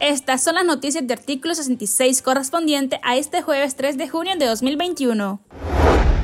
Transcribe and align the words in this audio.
Estas 0.00 0.42
son 0.42 0.56
las 0.56 0.64
noticias 0.64 1.06
de 1.06 1.14
artículo 1.14 1.54
66 1.54 2.22
correspondiente 2.22 3.00
a 3.02 3.16
este 3.16 3.40
jueves 3.42 3.76
3 3.76 3.96
de 3.96 4.08
junio 4.08 4.34
de 4.36 4.46
2021. 4.46 5.40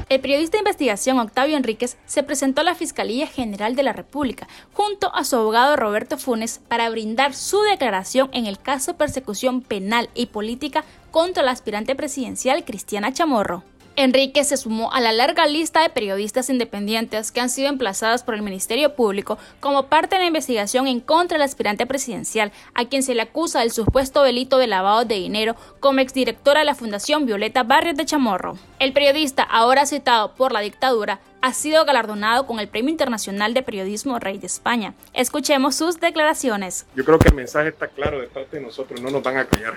El 0.08 0.21
periodista 0.21 0.56
de 0.56 0.61
investigación 0.61 1.19
Octavio 1.19 1.56
Enríquez 1.56 1.98
se 2.06 2.22
presentó 2.22 2.62
a 2.62 2.64
la 2.64 2.74
Fiscalía 2.74 3.26
General 3.26 3.76
de 3.76 3.82
la 3.82 3.92
República 3.92 4.48
junto 4.72 5.14
a 5.14 5.22
su 5.24 5.37
abogado 5.37 5.76
Roberto 5.76 6.17
Funes 6.17 6.60
para 6.67 6.88
brindar 6.88 7.35
su 7.35 7.60
declaración 7.62 8.30
en 8.33 8.46
el 8.46 8.58
caso 8.58 8.92
de 8.92 8.99
persecución 8.99 9.60
penal 9.60 10.08
y 10.15 10.26
política 10.26 10.85
contra 11.10 11.42
la 11.42 11.51
aspirante 11.51 11.94
presidencial 11.94 12.65
Cristiana 12.65 13.12
Chamorro. 13.12 13.65
Enrique 14.01 14.44
se 14.44 14.56
sumó 14.56 14.92
a 14.92 15.01
la 15.01 15.10
larga 15.10 15.49
lista 15.49 15.83
de 15.83 15.88
periodistas 15.88 16.48
independientes 16.51 17.33
que 17.33 17.41
han 17.41 17.51
sido 17.51 17.69
emplazadas 17.69 18.23
por 18.23 18.34
el 18.37 18.42
Ministerio 18.42 18.95
Público 18.95 19.38
como 19.59 19.87
parte 19.87 20.14
de 20.14 20.20
la 20.20 20.28
investigación 20.28 20.87
en 20.87 21.01
contra 21.01 21.37
del 21.37 21.42
aspirante 21.42 21.84
presidencial, 21.84 22.52
a 22.74 22.84
quien 22.84 23.02
se 23.02 23.16
le 23.16 23.23
acusa 23.23 23.59
del 23.59 23.73
supuesto 23.73 24.23
delito 24.23 24.59
de 24.59 24.68
lavado 24.68 25.04
de 25.04 25.16
dinero 25.16 25.56
como 25.80 25.98
exdirectora 25.98 26.60
de 26.60 26.66
la 26.66 26.76
Fundación 26.76 27.26
Violeta 27.26 27.64
Barrios 27.64 27.96
de 27.96 28.06
Chamorro. 28.06 28.56
El 28.78 28.92
periodista, 28.92 29.42
ahora 29.42 29.84
citado 29.84 30.32
por 30.37 30.52
la 30.52 30.60
dictadura, 30.60 31.18
ha 31.41 31.52
sido 31.52 31.84
galardonado 31.84 32.47
con 32.47 32.59
el 32.59 32.69
Premio 32.69 32.91
Internacional 32.91 33.55
de 33.55 33.62
Periodismo 33.62 34.19
Rey 34.19 34.38
de 34.38 34.46
España. 34.46 34.95
Escuchemos 35.15 35.77
sus 35.77 36.01
declaraciones. 36.01 36.87
Yo 36.95 37.05
creo 37.05 37.19
que 37.19 37.29
el 37.29 37.34
mensaje 37.34 37.69
está 37.69 37.88
claro 37.88 38.20
de 38.20 38.27
parte 38.27 38.56
de 38.56 38.62
nosotros, 38.62 39.01
no 39.01 39.10
nos 39.10 39.23
van 39.23 39.37
a 39.37 39.45
callar. 39.45 39.74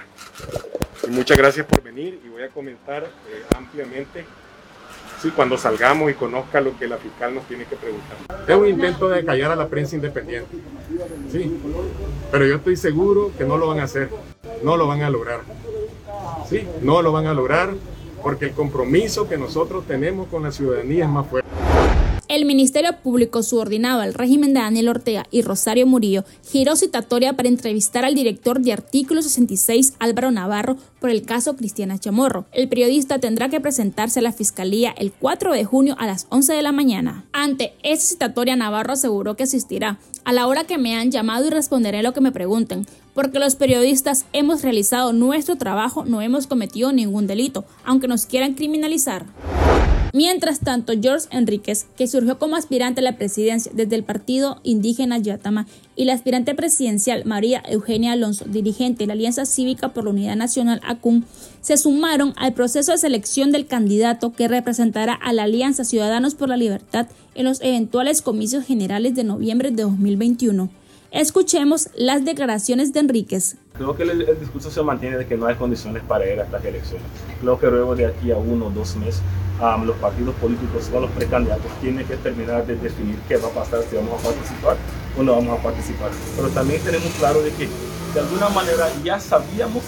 Y 1.07 1.11
muchas 1.11 1.37
gracias 1.37 1.65
por 1.65 1.81
venir 1.81 2.19
y 2.23 2.29
voy 2.29 2.43
a 2.43 2.49
comentar 2.49 3.03
eh, 3.03 3.43
ampliamente 3.55 4.25
sí, 5.21 5.29
cuando 5.29 5.57
salgamos 5.57 6.09
y 6.11 6.15
conozca 6.15 6.61
lo 6.61 6.77
que 6.77 6.87
la 6.87 6.97
fiscal 6.97 7.35
nos 7.35 7.45
tiene 7.45 7.65
que 7.65 7.75
preguntar. 7.75 8.17
Es 8.47 8.55
un 8.55 8.67
intento 8.67 9.07
de 9.07 9.23
callar 9.23 9.51
a 9.51 9.55
la 9.55 9.67
prensa 9.67 9.95
independiente, 9.95 10.57
sí, 11.31 11.59
pero 12.31 12.45
yo 12.45 12.55
estoy 12.55 12.75
seguro 12.75 13.31
que 13.37 13.45
no 13.45 13.57
lo 13.57 13.67
van 13.67 13.79
a 13.79 13.83
hacer, 13.83 14.09
no 14.63 14.77
lo 14.77 14.87
van 14.87 15.03
a 15.03 15.09
lograr. 15.09 15.41
Sí, 16.49 16.67
no 16.81 17.01
lo 17.01 17.11
van 17.11 17.27
a 17.27 17.33
lograr 17.33 17.73
porque 18.21 18.45
el 18.45 18.51
compromiso 18.51 19.27
que 19.27 19.37
nosotros 19.37 19.85
tenemos 19.87 20.27
con 20.27 20.43
la 20.43 20.51
ciudadanía 20.51 21.05
es 21.05 21.09
más 21.09 21.27
fuerte. 21.27 21.49
El 22.31 22.45
Ministerio 22.45 22.95
Público 23.03 23.43
subordinado 23.43 23.99
al 23.99 24.13
régimen 24.13 24.53
de 24.53 24.61
Daniel 24.61 24.87
Ortega 24.87 25.27
y 25.31 25.41
Rosario 25.41 25.85
Murillo 25.85 26.23
giró 26.49 26.77
citatoria 26.77 27.33
para 27.33 27.49
entrevistar 27.49 28.05
al 28.05 28.15
director 28.15 28.61
de 28.61 28.71
Artículo 28.71 29.21
66, 29.21 29.95
Álvaro 29.99 30.31
Navarro, 30.31 30.77
por 31.01 31.09
el 31.09 31.23
caso 31.23 31.57
Cristiana 31.57 31.99
Chamorro. 31.99 32.45
El 32.53 32.69
periodista 32.69 33.19
tendrá 33.19 33.49
que 33.49 33.59
presentarse 33.59 34.19
a 34.19 34.21
la 34.21 34.31
Fiscalía 34.31 34.91
el 34.97 35.11
4 35.11 35.51
de 35.51 35.65
junio 35.65 35.97
a 35.99 36.07
las 36.07 36.25
11 36.29 36.53
de 36.53 36.61
la 36.61 36.71
mañana. 36.71 37.25
Ante 37.33 37.73
esa 37.83 38.07
citatoria, 38.07 38.55
Navarro 38.55 38.93
aseguró 38.93 39.35
que 39.35 39.43
asistirá. 39.43 39.99
A 40.23 40.31
la 40.31 40.47
hora 40.47 40.63
que 40.63 40.77
me 40.77 40.95
han 40.95 41.11
llamado 41.11 41.47
y 41.47 41.49
responderé 41.49 42.01
lo 42.01 42.13
que 42.13 42.21
me 42.21 42.31
pregunten, 42.31 42.87
porque 43.13 43.39
los 43.39 43.55
periodistas 43.55 44.23
hemos 44.31 44.61
realizado 44.61 45.11
nuestro 45.11 45.57
trabajo, 45.57 46.05
no 46.05 46.21
hemos 46.21 46.47
cometido 46.47 46.93
ningún 46.93 47.27
delito, 47.27 47.65
aunque 47.83 48.07
nos 48.07 48.25
quieran 48.25 48.53
criminalizar. 48.53 49.25
Mientras 50.13 50.59
tanto, 50.59 50.93
George 51.01 51.27
Enríquez, 51.31 51.85
que 51.95 52.07
surgió 52.07 52.37
como 52.37 52.57
aspirante 52.57 52.99
a 52.99 53.03
la 53.03 53.17
presidencia 53.17 53.71
desde 53.73 53.95
el 53.95 54.03
partido 54.03 54.59
indígena 54.63 55.17
Yatama, 55.17 55.67
y 55.95 56.05
la 56.05 56.13
aspirante 56.13 56.53
presidencial 56.55 57.23
María 57.25 57.61
Eugenia 57.65 58.13
Alonso, 58.13 58.45
dirigente 58.45 59.03
de 59.03 59.07
la 59.07 59.13
Alianza 59.13 59.45
Cívica 59.45 59.89
por 59.89 60.05
la 60.05 60.09
Unidad 60.09 60.35
Nacional 60.35 60.81
ACUN, 60.83 61.25
se 61.61 61.77
sumaron 61.77 62.33
al 62.37 62.53
proceso 62.53 62.91
de 62.91 62.97
selección 62.97 63.51
del 63.51 63.67
candidato 63.67 64.33
que 64.33 64.47
representará 64.47 65.13
a 65.13 65.31
la 65.31 65.43
Alianza 65.43 65.85
Ciudadanos 65.85 66.35
por 66.35 66.49
la 66.49 66.57
Libertad 66.57 67.07
en 67.35 67.45
los 67.45 67.61
eventuales 67.61 68.21
comicios 68.21 68.65
generales 68.65 69.15
de 69.15 69.23
noviembre 69.23 69.71
de 69.71 69.83
2021. 69.83 70.80
Escuchemos 71.11 71.89
las 71.93 72.23
declaraciones 72.23 72.93
de 72.93 73.01
Enríquez. 73.01 73.57
Creo 73.73 73.97
que 73.97 74.03
el, 74.03 74.39
discurso 74.39 74.71
se 74.71 74.81
mantiene 74.81 75.17
de 75.17 75.27
que 75.27 75.35
no 75.35 75.45
hay 75.45 75.55
condiciones 75.55 76.03
para 76.03 76.25
ir 76.25 76.39
a 76.39 76.43
estas 76.43 76.63
elecciones. 76.63 77.05
Creo 77.41 77.59
que 77.59 77.67
luego 77.67 77.97
de 77.97 78.05
aquí 78.05 78.31
a 78.31 78.37
uno 78.37 78.67
o 78.67 78.69
dos 78.69 78.95
meses, 78.95 79.21
los 79.85 79.97
partidos 79.97 80.33
políticos 80.35 80.89
o 80.93 81.01
los 81.01 81.11
precandidatos 81.11 81.69
tienen 81.81 82.07
que 82.07 82.15
terminar 82.15 82.65
de 82.65 82.77
definir 82.77 83.17
qué 83.27 83.35
va 83.35 83.49
a 83.49 83.51
pasar, 83.51 83.83
si 83.89 83.97
vamos 83.97 84.21
a 84.21 84.23
participar 84.23 84.77
o 85.17 85.23
no 85.23 85.35
vamos 85.35 85.59
a 85.59 85.63
participar. 85.63 86.11
Pero 86.37 86.47
también 86.47 86.81
tenemos 86.81 87.11
claro 87.19 87.41
de 87.41 87.51
que 87.51 87.67
de 88.13 88.19
alguna 88.21 88.47
manera 88.47 88.87
ya 89.03 89.19
sabíamos 89.19 89.83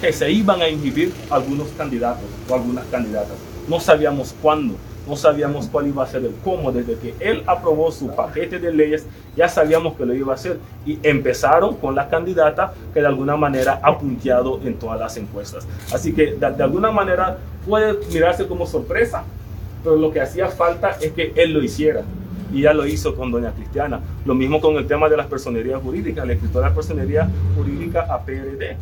que 0.00 0.14
se 0.14 0.32
iban 0.32 0.62
a 0.62 0.68
inhibir 0.70 1.12
algunos 1.28 1.68
candidatos 1.76 2.24
o 2.48 2.54
algunas 2.54 2.86
candidatas. 2.86 3.36
No 3.68 3.80
sabíamos 3.80 4.34
cuándo 4.40 4.76
no 5.06 5.16
sabíamos 5.16 5.66
cuál 5.66 5.88
iba 5.88 6.02
a 6.02 6.06
ser 6.06 6.24
el 6.24 6.34
cómo. 6.42 6.72
Desde 6.72 6.96
que 6.96 7.14
él 7.20 7.42
aprobó 7.46 7.90
su 7.92 8.14
paquete 8.14 8.58
de 8.58 8.72
leyes, 8.72 9.06
ya 9.36 9.48
sabíamos 9.48 9.94
que 9.94 10.06
lo 10.06 10.14
iba 10.14 10.32
a 10.32 10.34
hacer. 10.36 10.58
Y 10.86 10.98
empezaron 11.02 11.76
con 11.76 11.94
la 11.94 12.08
candidata 12.08 12.74
que 12.92 13.00
de 13.00 13.06
alguna 13.06 13.36
manera 13.36 13.80
ha 13.82 13.98
punteado 13.98 14.60
en 14.64 14.74
todas 14.74 14.98
las 14.98 15.16
encuestas. 15.16 15.66
Así 15.92 16.14
que 16.14 16.34
de, 16.34 16.50
de 16.50 16.62
alguna 16.62 16.90
manera 16.90 17.38
puede 17.66 17.98
mirarse 18.12 18.46
como 18.46 18.66
sorpresa, 18.66 19.24
pero 19.82 19.96
lo 19.96 20.12
que 20.12 20.20
hacía 20.20 20.48
falta 20.48 20.96
es 21.00 21.12
que 21.12 21.32
él 21.36 21.52
lo 21.52 21.62
hiciera 21.62 22.02
y 22.54 22.62
ya 22.62 22.72
lo 22.72 22.86
hizo 22.86 23.14
con 23.16 23.32
doña 23.32 23.52
Cristiana. 23.52 24.00
Lo 24.24 24.34
mismo 24.34 24.60
con 24.60 24.76
el 24.76 24.86
tema 24.86 25.08
de 25.08 25.16
las 25.16 25.26
personerías 25.26 25.82
jurídicas, 25.82 26.24
le 26.26 26.34
escrito 26.34 26.60
la 26.60 26.72
personería 26.72 27.28
jurídica 27.56 28.06
a 28.08 28.20
PRD. 28.20 28.76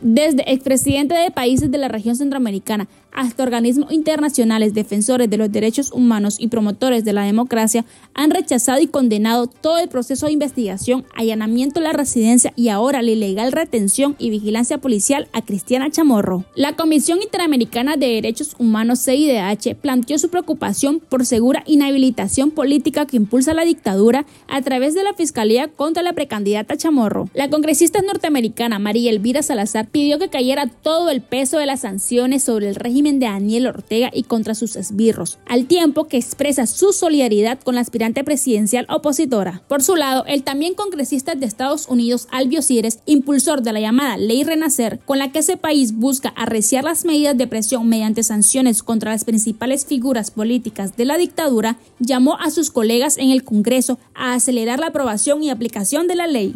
Desde 0.00 0.52
expresidente 0.52 1.14
de 1.14 1.30
países 1.30 1.70
de 1.70 1.78
la 1.78 1.88
región 1.88 2.16
centroamericana 2.16 2.88
hasta 3.14 3.44
organismos 3.44 3.92
internacionales 3.92 4.74
defensores 4.74 5.30
de 5.30 5.36
los 5.36 5.50
derechos 5.50 5.92
humanos 5.92 6.36
y 6.38 6.48
promotores 6.48 7.04
de 7.04 7.12
la 7.12 7.22
democracia 7.22 7.84
han 8.12 8.30
rechazado 8.30 8.80
y 8.80 8.88
condenado 8.88 9.46
todo 9.46 9.78
el 9.78 9.88
proceso 9.88 10.26
de 10.26 10.32
investigación, 10.32 11.04
allanamiento 11.14 11.80
de 11.80 11.86
la 11.86 11.92
residencia 11.92 12.52
y 12.56 12.68
ahora 12.68 13.02
la 13.02 13.12
ilegal 13.12 13.52
retención 13.52 14.16
y 14.18 14.30
vigilancia 14.30 14.78
policial 14.78 15.28
a 15.32 15.42
Cristiana 15.42 15.90
Chamorro. 15.90 16.44
La 16.56 16.74
Comisión 16.74 17.22
Interamericana 17.22 17.96
de 17.96 18.08
Derechos 18.08 18.56
Humanos 18.58 19.04
CIDH 19.04 19.76
planteó 19.80 20.18
su 20.18 20.28
preocupación 20.28 21.00
por 21.00 21.24
segura 21.24 21.62
inhabilitación 21.66 22.50
política 22.50 23.06
que 23.06 23.16
impulsa 23.16 23.54
la 23.54 23.64
dictadura 23.64 24.26
a 24.48 24.60
través 24.62 24.94
de 24.94 25.04
la 25.04 25.14
Fiscalía 25.14 25.68
contra 25.68 26.02
la 26.02 26.14
precandidata 26.14 26.76
Chamorro. 26.76 27.28
La 27.32 27.48
congresista 27.48 28.02
norteamericana 28.02 28.80
María 28.80 29.10
Elvira 29.10 29.42
Salazar 29.42 29.83
pidió 29.86 30.18
que 30.18 30.28
cayera 30.28 30.66
todo 30.66 31.10
el 31.10 31.22
peso 31.22 31.58
de 31.58 31.66
las 31.66 31.80
sanciones 31.80 32.44
sobre 32.44 32.68
el 32.68 32.74
régimen 32.74 33.18
de 33.18 33.26
Daniel 33.26 33.66
Ortega 33.66 34.10
y 34.12 34.24
contra 34.24 34.54
sus 34.54 34.76
esbirros, 34.76 35.38
al 35.46 35.66
tiempo 35.66 36.04
que 36.04 36.16
expresa 36.16 36.66
su 36.66 36.92
solidaridad 36.92 37.60
con 37.60 37.74
la 37.74 37.80
aspirante 37.80 38.24
presidencial 38.24 38.86
opositora. 38.88 39.62
Por 39.68 39.82
su 39.82 39.96
lado, 39.96 40.24
el 40.26 40.42
también 40.42 40.74
congresista 40.74 41.34
de 41.34 41.46
Estados 41.46 41.88
Unidos, 41.88 42.28
Albio 42.30 42.62
Cires, 42.62 43.00
impulsor 43.06 43.62
de 43.62 43.72
la 43.72 43.80
llamada 43.80 44.16
Ley 44.16 44.44
Renacer, 44.44 45.00
con 45.04 45.18
la 45.18 45.32
que 45.32 45.40
ese 45.40 45.56
país 45.56 45.94
busca 45.94 46.30
arreciar 46.30 46.84
las 46.84 47.04
medidas 47.04 47.36
de 47.36 47.46
presión 47.46 47.88
mediante 47.88 48.22
sanciones 48.22 48.82
contra 48.82 49.12
las 49.12 49.24
principales 49.24 49.86
figuras 49.86 50.30
políticas 50.30 50.96
de 50.96 51.04
la 51.04 51.18
dictadura, 51.18 51.76
llamó 51.98 52.38
a 52.38 52.50
sus 52.50 52.70
colegas 52.70 53.18
en 53.18 53.30
el 53.30 53.44
Congreso 53.44 53.98
a 54.14 54.34
acelerar 54.34 54.80
la 54.80 54.88
aprobación 54.88 55.42
y 55.42 55.50
aplicación 55.50 56.06
de 56.06 56.16
la 56.16 56.26
ley. 56.26 56.54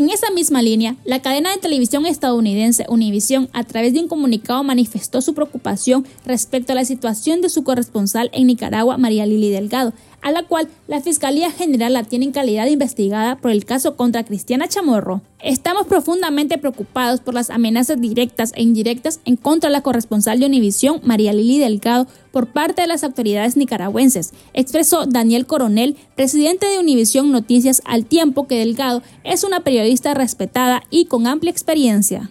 En 0.00 0.08
esa 0.08 0.30
misma 0.30 0.62
línea, 0.62 0.96
la 1.04 1.20
cadena 1.20 1.50
de 1.50 1.58
televisión 1.58 2.06
estadounidense 2.06 2.86
Univision, 2.88 3.50
a 3.52 3.64
través 3.64 3.92
de 3.92 4.00
un 4.00 4.08
comunicado, 4.08 4.64
manifestó 4.64 5.20
su 5.20 5.34
preocupación 5.34 6.06
respecto 6.24 6.72
a 6.72 6.74
la 6.74 6.86
situación 6.86 7.42
de 7.42 7.50
su 7.50 7.64
corresponsal 7.64 8.30
en 8.32 8.46
Nicaragua, 8.46 8.96
María 8.96 9.26
Lili 9.26 9.50
Delgado, 9.50 9.92
a 10.22 10.30
la 10.30 10.42
cual 10.44 10.68
la 10.86 11.00
Fiscalía 11.00 11.50
General 11.50 11.92
la 11.92 12.04
tiene 12.04 12.26
en 12.26 12.32
calidad 12.32 12.64
de 12.64 12.72
investigada 12.72 13.36
por 13.36 13.50
el 13.50 13.64
caso 13.64 13.96
contra 13.96 14.24
Cristiana 14.24 14.68
Chamorro. 14.68 15.22
Estamos 15.42 15.86
profundamente 15.86 16.58
preocupados 16.58 17.20
por 17.20 17.34
las 17.34 17.50
amenazas 17.50 18.00
directas 18.00 18.52
e 18.54 18.62
indirectas 18.62 19.20
en 19.24 19.36
contra 19.36 19.70
de 19.70 19.72
la 19.72 19.82
corresponsal 19.82 20.38
de 20.38 20.46
Univisión, 20.46 21.00
María 21.02 21.32
Lili 21.32 21.58
Delgado, 21.58 22.06
por 22.30 22.48
parte 22.48 22.82
de 22.82 22.88
las 22.88 23.04
autoridades 23.04 23.56
nicaragüenses, 23.56 24.32
expresó 24.52 25.06
Daniel 25.06 25.46
Coronel, 25.46 25.96
presidente 26.14 26.66
de 26.66 26.78
Univisión 26.78 27.32
Noticias, 27.32 27.82
al 27.84 28.04
tiempo 28.04 28.46
que 28.46 28.58
Delgado 28.58 29.02
es 29.24 29.44
una 29.44 29.60
periodista 29.60 30.14
respetada 30.14 30.82
y 30.90 31.06
con 31.06 31.26
amplia 31.26 31.50
experiencia. 31.50 32.30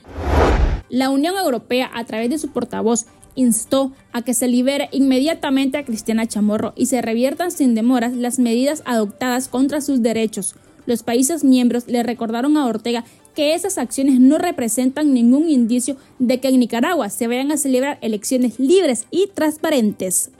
La 0.90 1.12
Unión 1.12 1.36
Europea, 1.38 1.90
a 1.94 2.04
través 2.04 2.32
de 2.32 2.40
su 2.40 2.50
portavoz, 2.50 3.06
instó 3.40 3.94
a 4.12 4.22
que 4.22 4.34
se 4.34 4.48
libere 4.48 4.90
inmediatamente 4.92 5.78
a 5.78 5.86
Cristiana 5.86 6.28
Chamorro 6.28 6.74
y 6.76 6.88
se 6.88 7.02
reviertan 7.02 7.52
sin 7.52 7.74
demoras 7.74 8.14
las 8.14 8.38
medidas 8.38 8.84
adoptadas 8.86 9.48
contra 9.48 9.82
sus 9.82 10.02
derechos. 10.02 10.56
Los 10.86 11.04
países 11.04 11.44
miembros 11.44 11.88
le 11.88 12.04
recordaron 12.04 12.58
a 12.58 12.66
Ortega 12.66 13.06
que 13.36 13.54
esas 13.54 13.78
acciones 13.78 14.20
no 14.20 14.38
representan 14.38 15.14
ningún 15.14 15.50
indicio 15.50 15.96
de 16.18 16.40
que 16.40 16.50
en 16.50 16.60
Nicaragua 16.60 17.10
se 17.10 17.28
vayan 17.28 17.52
a 17.52 17.58
celebrar 17.58 17.98
elecciones 18.02 18.60
libres 18.60 19.06
y 19.12 19.28
transparentes. 19.34 20.32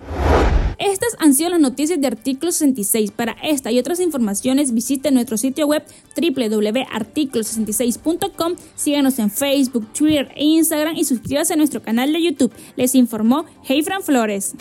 Estas 0.80 1.16
han 1.20 1.34
sido 1.34 1.50
las 1.50 1.60
noticias 1.60 2.00
de 2.00 2.08
Artículo 2.08 2.54
66. 2.54 3.12
Para 3.12 3.36
esta 3.44 3.70
y 3.72 3.80
otras 3.80 4.00
informaciones 4.00 4.74
visite 4.74 5.12
nuestro 5.12 5.36
sitio 5.38 5.68
web 5.68 5.84
www.articulo66.com. 6.16 8.56
Síganos 8.76 9.20
en 9.20 9.30
Facebook, 9.30 9.92
Twitter 9.94 10.32
e 10.36 10.46
Instagram 10.46 10.96
y 10.96 11.04
suscríbase 11.04 11.54
a 11.54 11.58
nuestro 11.58 11.84
canal 11.84 12.14
de 12.14 12.24
YouTube. 12.24 12.54
Les 12.78 12.96
informó 12.96 13.44
Hey 13.64 13.84
Fran 13.84 14.04
Flores. 14.04 14.56